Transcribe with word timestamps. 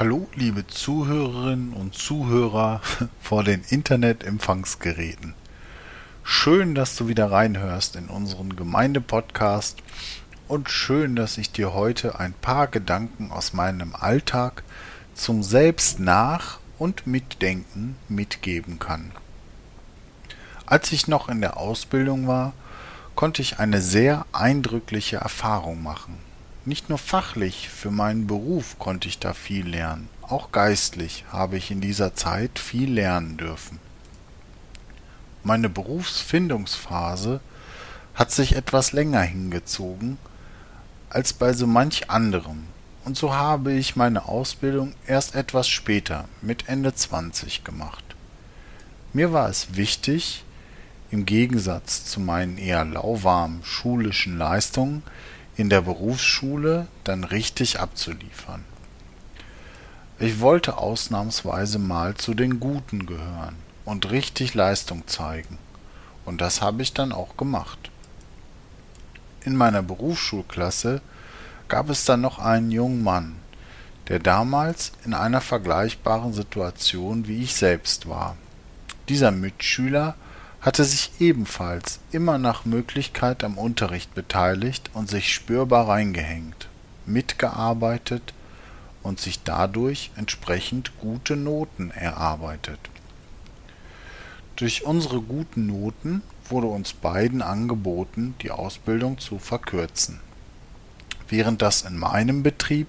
Hallo, 0.00 0.26
liebe 0.34 0.66
Zuhörerinnen 0.66 1.74
und 1.74 1.94
Zuhörer 1.94 2.80
vor 3.20 3.44
den 3.44 3.62
Internetempfangsgeräten. 3.68 5.34
Schön, 6.22 6.74
dass 6.74 6.96
du 6.96 7.06
wieder 7.06 7.30
reinhörst 7.30 7.96
in 7.96 8.06
unseren 8.06 8.56
Gemeindepodcast 8.56 9.82
und 10.48 10.70
schön, 10.70 11.16
dass 11.16 11.36
ich 11.36 11.52
dir 11.52 11.74
heute 11.74 12.18
ein 12.18 12.32
paar 12.32 12.66
Gedanken 12.66 13.30
aus 13.30 13.52
meinem 13.52 13.94
Alltag 13.94 14.62
zum 15.12 15.42
Selbstnach- 15.42 16.60
und 16.78 17.06
Mitdenken 17.06 17.96
mitgeben 18.08 18.78
kann. 18.78 19.12
Als 20.64 20.92
ich 20.92 21.08
noch 21.08 21.28
in 21.28 21.42
der 21.42 21.58
Ausbildung 21.58 22.26
war, 22.26 22.54
konnte 23.16 23.42
ich 23.42 23.58
eine 23.58 23.82
sehr 23.82 24.24
eindrückliche 24.32 25.18
Erfahrung 25.18 25.82
machen. 25.82 26.29
Nicht 26.70 26.88
nur 26.88 26.98
fachlich, 26.98 27.68
für 27.68 27.90
meinen 27.90 28.28
Beruf 28.28 28.78
konnte 28.78 29.08
ich 29.08 29.18
da 29.18 29.34
viel 29.34 29.66
lernen, 29.66 30.08
auch 30.22 30.52
geistlich 30.52 31.24
habe 31.32 31.56
ich 31.56 31.72
in 31.72 31.80
dieser 31.80 32.14
Zeit 32.14 32.60
viel 32.60 32.92
lernen 32.92 33.36
dürfen. 33.36 33.80
Meine 35.42 35.68
Berufsfindungsphase 35.68 37.40
hat 38.14 38.30
sich 38.30 38.54
etwas 38.54 38.92
länger 38.92 39.22
hingezogen 39.22 40.16
als 41.08 41.32
bei 41.32 41.54
so 41.54 41.66
manch 41.66 42.08
anderem, 42.08 42.66
und 43.04 43.16
so 43.16 43.34
habe 43.34 43.72
ich 43.72 43.96
meine 43.96 44.28
Ausbildung 44.28 44.94
erst 45.08 45.34
etwas 45.34 45.66
später, 45.66 46.28
mit 46.40 46.68
Ende 46.68 46.94
20 46.94 47.64
gemacht. 47.64 48.04
Mir 49.12 49.32
war 49.32 49.48
es 49.48 49.74
wichtig, 49.74 50.44
im 51.10 51.26
Gegensatz 51.26 52.04
zu 52.04 52.20
meinen 52.20 52.58
eher 52.58 52.84
lauwarmen 52.84 53.64
schulischen 53.64 54.38
Leistungen 54.38 55.02
in 55.60 55.68
der 55.68 55.82
Berufsschule 55.82 56.86
dann 57.04 57.22
richtig 57.22 57.80
abzuliefern. 57.80 58.64
Ich 60.18 60.40
wollte 60.40 60.78
ausnahmsweise 60.78 61.78
mal 61.78 62.14
zu 62.14 62.32
den 62.32 62.60
Guten 62.60 63.04
gehören 63.04 63.56
und 63.84 64.10
richtig 64.10 64.54
Leistung 64.54 65.06
zeigen, 65.06 65.58
und 66.24 66.40
das 66.40 66.62
habe 66.62 66.80
ich 66.80 66.94
dann 66.94 67.12
auch 67.12 67.36
gemacht. 67.36 67.90
In 69.44 69.54
meiner 69.54 69.82
Berufsschulklasse 69.82 71.02
gab 71.68 71.90
es 71.90 72.06
dann 72.06 72.22
noch 72.22 72.38
einen 72.38 72.70
jungen 72.70 73.04
Mann, 73.04 73.36
der 74.08 74.18
damals 74.18 74.92
in 75.04 75.12
einer 75.12 75.42
vergleichbaren 75.42 76.32
Situation 76.32 77.28
wie 77.28 77.42
ich 77.42 77.54
selbst 77.54 78.08
war. 78.08 78.38
Dieser 79.10 79.30
Mitschüler 79.30 80.14
hatte 80.60 80.84
sich 80.84 81.12
ebenfalls 81.20 82.00
immer 82.12 82.36
nach 82.36 82.64
Möglichkeit 82.64 83.44
am 83.44 83.56
Unterricht 83.56 84.14
beteiligt 84.14 84.90
und 84.92 85.08
sich 85.08 85.32
spürbar 85.32 85.88
reingehängt, 85.88 86.68
mitgearbeitet 87.06 88.34
und 89.02 89.20
sich 89.20 89.42
dadurch 89.42 90.10
entsprechend 90.16 90.98
gute 90.98 91.36
Noten 91.36 91.90
erarbeitet. 91.90 92.78
Durch 94.56 94.84
unsere 94.84 95.22
guten 95.22 95.66
Noten 95.66 96.22
wurde 96.50 96.66
uns 96.66 96.92
beiden 96.92 97.40
angeboten, 97.40 98.34
die 98.42 98.50
Ausbildung 98.50 99.18
zu 99.18 99.38
verkürzen. 99.38 100.20
Während 101.28 101.62
das 101.62 101.82
in 101.82 101.96
meinem 101.96 102.42
Betrieb 102.42 102.88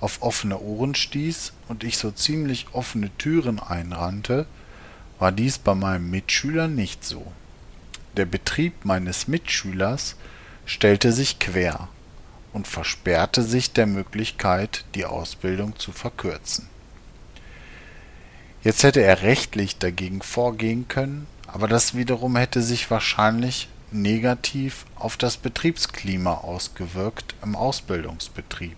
auf 0.00 0.20
offene 0.20 0.60
Ohren 0.60 0.94
stieß 0.94 1.54
und 1.68 1.84
ich 1.84 1.96
so 1.96 2.10
ziemlich 2.10 2.66
offene 2.72 3.10
Türen 3.16 3.58
einrannte, 3.58 4.46
war 5.18 5.32
dies 5.32 5.58
bei 5.58 5.74
meinem 5.74 6.10
Mitschüler 6.10 6.68
nicht 6.68 7.04
so. 7.04 7.32
Der 8.16 8.26
Betrieb 8.26 8.84
meines 8.84 9.28
Mitschülers 9.28 10.16
stellte 10.66 11.12
sich 11.12 11.38
quer 11.38 11.88
und 12.52 12.66
versperrte 12.66 13.42
sich 13.42 13.72
der 13.72 13.86
Möglichkeit, 13.86 14.84
die 14.94 15.04
Ausbildung 15.04 15.78
zu 15.78 15.92
verkürzen. 15.92 16.68
Jetzt 18.64 18.82
hätte 18.82 19.00
er 19.00 19.22
rechtlich 19.22 19.78
dagegen 19.78 20.20
vorgehen 20.20 20.88
können, 20.88 21.26
aber 21.46 21.68
das 21.68 21.94
wiederum 21.94 22.36
hätte 22.36 22.60
sich 22.62 22.90
wahrscheinlich 22.90 23.68
negativ 23.90 24.84
auf 24.96 25.16
das 25.16 25.36
Betriebsklima 25.36 26.34
ausgewirkt 26.34 27.34
im 27.42 27.56
Ausbildungsbetrieb. 27.56 28.76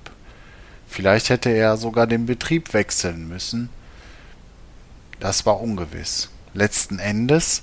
Vielleicht 0.87 1.31
hätte 1.31 1.51
er 1.51 1.77
sogar 1.77 2.07
den 2.07 2.27
Betrieb 2.27 2.75
wechseln 2.75 3.29
müssen, 3.29 3.71
das 5.21 5.47
war 5.47 5.61
ungewiss. 5.61 6.31
Letzten 6.55 6.99
Endes 6.99 7.63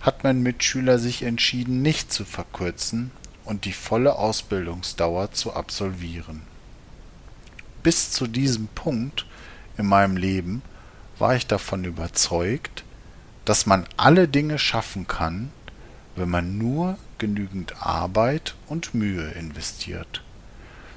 hat 0.00 0.24
mein 0.24 0.42
Mitschüler 0.42 0.98
sich 0.98 1.22
entschieden, 1.22 1.82
nicht 1.82 2.12
zu 2.12 2.24
verkürzen 2.24 3.10
und 3.44 3.64
die 3.64 3.72
volle 3.72 4.16
Ausbildungsdauer 4.16 5.32
zu 5.32 5.54
absolvieren. 5.54 6.42
Bis 7.82 8.12
zu 8.12 8.26
diesem 8.26 8.68
Punkt 8.68 9.26
in 9.76 9.86
meinem 9.86 10.16
Leben 10.16 10.62
war 11.18 11.34
ich 11.34 11.46
davon 11.46 11.84
überzeugt, 11.84 12.84
dass 13.44 13.66
man 13.66 13.86
alle 13.96 14.28
Dinge 14.28 14.58
schaffen 14.58 15.06
kann, 15.06 15.50
wenn 16.14 16.28
man 16.28 16.58
nur 16.58 16.98
genügend 17.18 17.84
Arbeit 17.84 18.54
und 18.68 18.94
Mühe 18.94 19.30
investiert. 19.30 20.22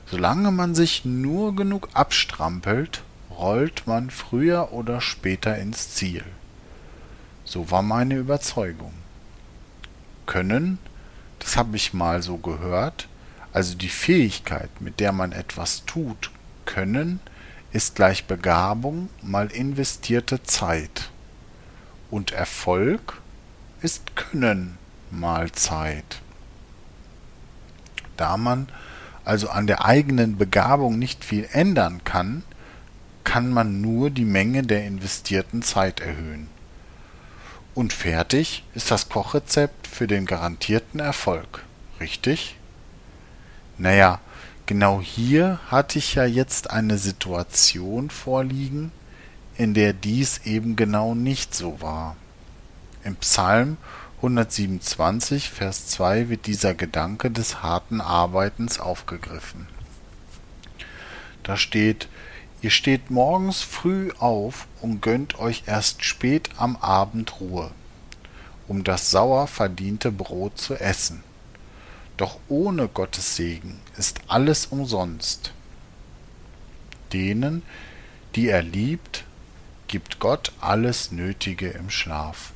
Solange 0.07 0.51
man 0.51 0.75
sich 0.75 1.05
nur 1.05 1.55
genug 1.55 1.89
abstrampelt 1.93 3.03
rollt 3.37 3.87
man 3.87 4.09
früher 4.09 4.71
oder 4.71 5.01
später 5.01 5.57
ins 5.57 5.93
Ziel. 5.93 6.23
So 7.43 7.69
war 7.71 7.81
meine 7.81 8.15
Überzeugung. 8.15 8.93
Können, 10.25 10.79
das 11.39 11.57
habe 11.57 11.75
ich 11.75 11.93
mal 11.93 12.21
so 12.21 12.37
gehört, 12.37 13.07
also 13.53 13.75
die 13.75 13.89
Fähigkeit, 13.89 14.69
mit 14.81 14.99
der 14.99 15.11
man 15.11 15.31
etwas 15.31 15.85
tut, 15.85 16.31
können, 16.65 17.19
ist 17.71 17.95
gleich 17.95 18.25
Begabung 18.25 19.09
mal 19.21 19.47
investierte 19.47 20.43
Zeit. 20.43 21.11
Und 22.09 22.31
Erfolg 22.31 23.21
ist 23.81 24.15
Können 24.15 24.77
mal 25.11 25.51
Zeit. 25.51 26.21
Da 28.17 28.37
man 28.37 28.67
also 29.23 29.49
an 29.49 29.67
der 29.67 29.85
eigenen 29.85 30.37
Begabung 30.37 30.99
nicht 30.99 31.25
viel 31.25 31.47
ändern 31.51 32.03
kann, 32.03 32.43
kann 33.25 33.51
man 33.51 33.81
nur 33.81 34.09
die 34.09 34.23
Menge 34.23 34.63
der 34.63 34.85
investierten 34.85 35.61
Zeit 35.61 35.99
erhöhen. 35.99 36.47
Und 37.73 37.91
fertig 37.91 38.63
ist 38.73 38.89
das 38.89 39.09
Kochrezept 39.09 39.87
für 39.87 40.07
den 40.07 40.25
garantierten 40.25 41.01
Erfolg, 41.01 41.63
richtig? 41.99 42.55
Naja, 43.77 44.21
genau 44.65 45.01
hier 45.01 45.59
hatte 45.67 45.99
ich 45.99 46.15
ja 46.15 46.23
jetzt 46.23 46.69
eine 46.69 46.97
Situation 46.97 48.09
vorliegen, 48.09 48.93
in 49.57 49.73
der 49.73 49.91
dies 49.91 50.45
eben 50.45 50.77
genau 50.77 51.15
nicht 51.15 51.53
so 51.53 51.81
war. 51.81 52.15
Im 53.03 53.17
Psalm 53.17 53.75
127, 54.17 55.49
Vers 55.49 55.87
2 55.87 56.29
wird 56.29 56.47
dieser 56.47 56.73
Gedanke 56.73 57.29
des 57.29 57.61
harten 57.61 57.99
Arbeitens 57.99 58.79
aufgegriffen. 58.79 59.67
Da 61.43 61.57
steht, 61.57 62.07
Ihr 62.65 62.71
steht 62.71 63.11
morgens 63.11 63.61
früh 63.61 64.09
auf 64.17 64.65
und 64.81 64.99
gönnt 64.99 65.37
euch 65.37 65.65
erst 65.67 66.03
spät 66.03 66.49
am 66.57 66.75
Abend 66.77 67.39
Ruhe, 67.39 67.69
um 68.67 68.83
das 68.83 69.11
sauer 69.11 69.45
verdiente 69.45 70.11
Brot 70.11 70.57
zu 70.57 70.73
essen. 70.73 71.23
Doch 72.17 72.39
ohne 72.49 72.87
Gottes 72.87 73.35
Segen 73.35 73.79
ist 73.99 74.21
alles 74.27 74.65
umsonst. 74.65 75.53
Denen, 77.13 77.61
die 78.33 78.47
er 78.47 78.63
liebt, 78.63 79.25
gibt 79.85 80.19
Gott 80.19 80.51
alles 80.59 81.11
Nötige 81.11 81.69
im 81.69 81.91
Schlaf. 81.91 82.51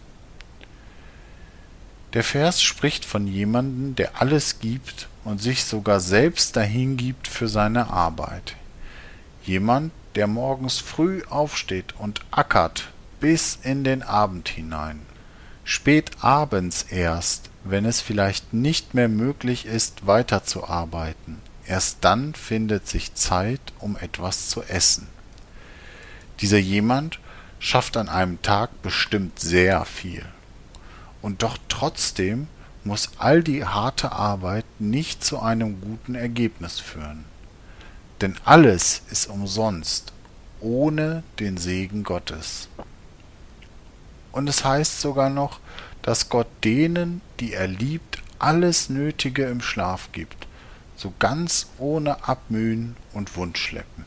Der 2.14 2.24
Vers 2.24 2.64
spricht 2.64 3.06
von 3.06 3.28
jemandem, 3.28 3.94
der 3.94 4.20
alles 4.20 4.58
gibt 4.58 5.08
und 5.24 5.40
sich 5.40 5.66
sogar 5.66 6.00
selbst 6.00 6.56
dahingibt 6.56 7.28
für 7.28 7.48
seine 7.48 7.92
Arbeit. 7.92 8.56
Jemand, 9.44 9.92
der 10.16 10.28
morgens 10.28 10.80
früh 10.80 11.24
aufsteht 11.30 11.94
und 11.98 12.22
ackert 12.32 12.90
bis 13.20 13.60
in 13.62 13.84
den 13.84 14.04
Abend 14.04 14.50
hinein. 14.50 15.02
Spät 15.64 16.12
abends 16.22 16.84
erst, 16.84 17.50
wenn 17.64 17.86
es 17.86 18.02
vielleicht 18.02 18.54
nicht 18.54 18.94
mehr 18.94 19.10
möglich 19.10 19.66
ist, 19.66 20.08
weiterzuarbeiten. 20.08 21.42
Erst 21.66 21.98
dann 22.02 22.34
findet 22.34 22.88
sich 22.88 23.14
Zeit, 23.14 23.62
um 23.80 23.96
etwas 23.98 24.50
zu 24.50 24.64
essen. 24.64 25.08
Dieser 26.42 26.58
jemand 26.58 27.20
schafft 27.60 27.98
an 27.98 28.10
einem 28.10 28.42
Tag 28.42 28.82
bestimmt 28.82 29.40
sehr 29.40 29.86
viel. 29.86 30.26
Und 31.22 31.44
doch 31.44 31.58
trotzdem 31.68 32.48
muss 32.84 33.12
all 33.18 33.44
die 33.44 33.66
harte 33.66 34.14
Arbeit 34.14 34.66
nicht 34.80 35.24
zu 35.24 35.40
einem 35.40 35.82
guten 35.82 36.16
Ergebnis 36.16 36.80
führen. 36.80 37.26
Denn 38.22 38.36
alles 38.44 39.02
ist 39.10 39.28
umsonst, 39.30 40.12
ohne 40.60 41.24
den 41.40 41.58
Segen 41.58 42.04
Gottes. 42.04 42.68
Und 44.32 44.48
es 44.48 44.64
heißt 44.64 45.00
sogar 45.02 45.30
noch, 45.30 45.60
dass 46.02 46.30
Gott 46.30 46.48
denen, 46.64 47.22
die 47.40 47.54
er 47.54 47.68
liebt, 47.68 48.22
alles 48.40 48.90
Nötige 48.90 49.46
im 49.46 49.62
Schlaf 49.62 50.12
gibt, 50.12 50.48
so 50.96 51.14
ganz 51.20 51.68
ohne 51.78 52.28
Abmühen 52.28 52.96
und 53.14 53.36
Wunschschleppen. 53.36 54.06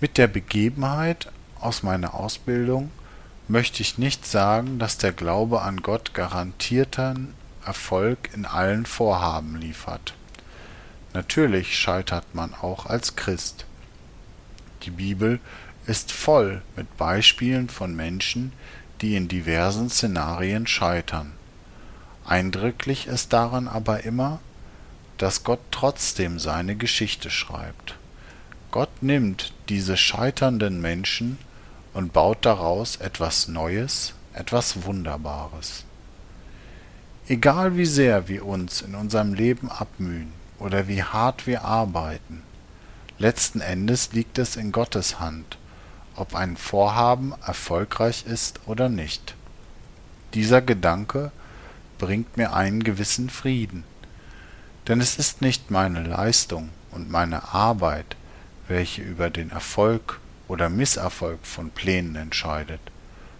Mit 0.00 0.18
der 0.18 0.28
Begebenheit 0.28 1.30
aus 1.60 1.82
meiner 1.82 2.14
Ausbildung 2.14 2.90
möchte 3.48 3.82
ich 3.82 3.98
nicht 3.98 4.26
sagen, 4.26 4.78
dass 4.78 4.98
der 4.98 5.12
Glaube 5.12 5.62
an 5.62 5.82
Gott 5.82 6.14
garantierten 6.14 7.34
Erfolg 7.64 8.30
in 8.32 8.46
allen 8.46 8.86
Vorhaben 8.86 9.56
liefert. 9.56 10.14
Natürlich 11.12 11.76
scheitert 11.76 12.34
man 12.34 12.54
auch 12.54 12.86
als 12.86 13.16
Christ. 13.16 13.66
Die 14.84 14.90
Bibel 14.90 15.40
ist 15.86 16.12
voll 16.12 16.62
mit 16.76 16.96
Beispielen 16.96 17.68
von 17.68 17.96
Menschen, 17.96 18.52
die 19.00 19.16
in 19.16 19.26
diversen 19.26 19.90
Szenarien 19.90 20.66
scheitern. 20.66 21.32
Eindrücklich 22.24 23.08
ist 23.08 23.32
daran 23.32 23.66
aber 23.66 24.04
immer, 24.04 24.38
dass 25.18 25.42
Gott 25.42 25.60
trotzdem 25.72 26.38
seine 26.38 26.76
Geschichte 26.76 27.28
schreibt. 27.28 27.96
Gott 28.70 29.02
nimmt 29.02 29.52
diese 29.68 29.96
scheiternden 29.96 30.80
Menschen 30.80 31.38
und 31.92 32.12
baut 32.12 32.46
daraus 32.46 32.96
etwas 32.96 33.48
Neues, 33.48 34.14
etwas 34.32 34.84
Wunderbares. 34.84 35.84
Egal 37.26 37.76
wie 37.76 37.86
sehr 37.86 38.28
wir 38.28 38.46
uns 38.46 38.80
in 38.80 38.94
unserem 38.94 39.34
Leben 39.34 39.70
abmühen 39.70 40.39
oder 40.60 40.86
wie 40.86 41.02
hart 41.02 41.46
wir 41.46 41.64
arbeiten, 41.64 42.42
letzten 43.18 43.60
Endes 43.60 44.12
liegt 44.12 44.38
es 44.38 44.56
in 44.56 44.70
Gottes 44.70 45.18
Hand, 45.18 45.58
ob 46.14 46.34
ein 46.34 46.56
Vorhaben 46.56 47.34
erfolgreich 47.44 48.24
ist 48.26 48.60
oder 48.66 48.88
nicht. 48.88 49.34
Dieser 50.34 50.62
Gedanke 50.62 51.32
bringt 51.98 52.36
mir 52.36 52.52
einen 52.54 52.84
gewissen 52.84 53.30
Frieden, 53.30 53.84
denn 54.86 55.00
es 55.00 55.16
ist 55.18 55.42
nicht 55.42 55.70
meine 55.70 56.02
Leistung 56.02 56.68
und 56.92 57.10
meine 57.10 57.52
Arbeit, 57.52 58.16
welche 58.68 59.02
über 59.02 59.30
den 59.30 59.50
Erfolg 59.50 60.20
oder 60.46 60.68
Misserfolg 60.68 61.40
von 61.42 61.70
Plänen 61.70 62.16
entscheidet, 62.16 62.80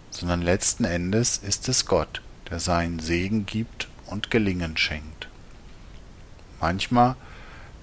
sondern 0.09 0.41
letzten 0.41 0.85
Endes 0.85 1.37
ist 1.37 1.69
es 1.69 1.85
Gott, 1.85 2.21
der 2.49 2.59
seinen 2.59 2.99
Segen 2.99 3.45
gibt 3.45 3.87
und 4.07 4.31
Gelingen 4.31 4.75
schenkt. 4.75 5.30
Manchmal 6.61 7.15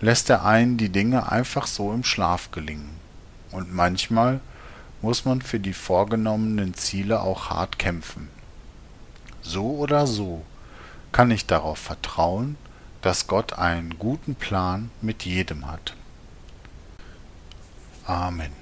lässt 0.01 0.31
er 0.31 0.45
einen 0.45 0.77
die 0.77 0.89
Dinge 0.89 1.31
einfach 1.31 1.67
so 1.67 1.93
im 1.93 2.05
Schlaf 2.05 2.51
gelingen, 2.53 2.97
und 3.51 3.75
manchmal 3.75 4.41
muss 5.03 5.25
man 5.25 5.43
für 5.43 5.61
die 5.61 5.73
vorgenommenen 5.73 6.75
Ziele 6.75 7.21
auch 7.21 7.51
hart 7.51 7.79
kämpfen. 7.79 8.29
So 9.43 9.77
oder 9.77 10.07
so 10.07 10.45
kann 11.13 11.31
ich 11.31 11.47
darauf 11.47 11.79
vertrauen, 11.79 12.57
dass 13.03 13.27
Gott 13.27 13.55
einen 13.55 13.99
guten 13.99 14.35
Plan 14.35 14.91
mit 15.01 15.25
jedem 15.25 15.67
hat. 15.67 15.95
Amen. 18.05 18.53